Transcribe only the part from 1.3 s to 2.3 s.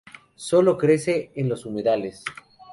en los humedales.